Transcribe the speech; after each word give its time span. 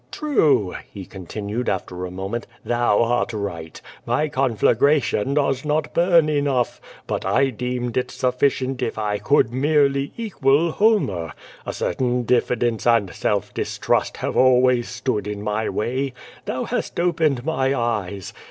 "True," 0.11 0.73
he 0.91 1.05
continued 1.05 1.69
after 1.69 2.05
a 2.05 2.09
moment, 2.09 2.47
*'thou 2.65 3.03
art 3.03 3.33
right. 3.33 3.79
My 4.03 4.29
conflagration 4.29 5.35
does 5.35 5.63
not 5.63 5.93
burn 5.93 6.25
enougli. 6.25 6.79
I^ut 7.07 7.23
I 7.23 7.51
deemed 7.51 7.95
it 7.97 8.07
sufli 8.07 8.47
cient 8.49 8.81
if 8.81 8.97
I 8.97 9.19
could 9.19 9.53
nu»rely 9.53 10.09
equal 10.17 10.71
Homer. 10.71 11.33
A 11.67 11.73
certain 11.73 12.25
dillidcnce 12.25 12.87
and 12.97 13.13
self 13.13 13.53
distrust 13.53 14.15
liave 14.15 14.35
always 14.35 14.89
stood 14.89 15.27
in 15.27 15.43
my 15.43 15.69
way. 15.69 16.13
Thou 16.45 16.63
hast 16.63 16.99
opened 16.99 17.43
niy 17.45 17.77
eyes. 17.77 18.33